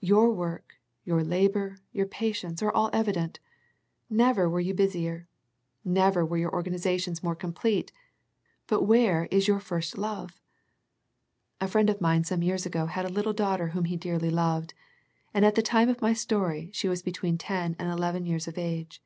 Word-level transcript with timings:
Your 0.00 0.32
work, 0.32 0.80
your 1.04 1.22
labour, 1.22 1.78
your 1.92 2.06
patience 2.06 2.60
are 2.60 2.72
all 2.72 2.90
evident. 2.92 3.38
Never 4.10 4.50
were 4.50 4.58
you 4.58 4.74
busier. 4.74 5.28
Never 5.84 6.26
were 6.26 6.36
your 6.38 6.50
organiza 6.50 6.98
tions 7.00 7.22
more 7.22 7.36
complete, 7.36 7.92
but 8.66 8.82
where 8.82 9.26
is 9.26 9.46
your 9.46 9.60
first 9.60 9.96
love? 9.96 10.40
A 11.60 11.68
friend 11.68 11.88
of 11.88 12.00
mine 12.00 12.24
some 12.24 12.42
years 12.42 12.66
ago 12.66 12.86
had 12.86 13.04
a 13.04 13.08
little 13.14 13.32
daughter 13.32 13.68
whom 13.68 13.84
he 13.84 13.96
dearly 13.96 14.28
loved, 14.30 14.74
and 15.32 15.44
at 15.44 15.54
the 15.54 15.62
time 15.62 15.88
of 15.88 16.02
my 16.02 16.12
story, 16.12 16.68
she 16.72 16.88
was 16.88 17.00
between 17.00 17.38
ten 17.38 17.76
and 17.78 17.88
eleven 17.88 18.26
years 18.26 18.48
of 18.48 18.58
age. 18.58 19.00